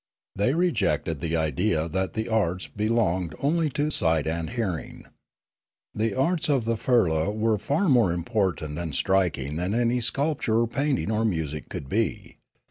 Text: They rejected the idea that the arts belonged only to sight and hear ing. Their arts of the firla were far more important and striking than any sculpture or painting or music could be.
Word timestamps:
They 0.35 0.55
rejected 0.55 1.21
the 1.21 1.37
idea 1.37 1.87
that 1.87 2.13
the 2.13 2.27
arts 2.27 2.65
belonged 2.65 3.35
only 3.39 3.69
to 3.77 3.91
sight 3.91 4.25
and 4.25 4.49
hear 4.49 4.75
ing. 4.75 5.05
Their 5.93 6.19
arts 6.19 6.49
of 6.49 6.65
the 6.65 6.73
firla 6.73 7.31
were 7.37 7.59
far 7.59 7.87
more 7.87 8.11
important 8.11 8.79
and 8.79 8.95
striking 8.95 9.57
than 9.57 9.75
any 9.75 10.01
sculpture 10.01 10.57
or 10.59 10.67
painting 10.67 11.11
or 11.11 11.23
music 11.23 11.69
could 11.69 11.87
be. 11.87 12.37